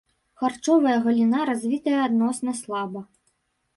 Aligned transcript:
Харчовая 0.43 0.95
галіна 1.03 1.39
развітая 1.49 1.99
адносна 2.07 2.51
слаба. 2.61 3.01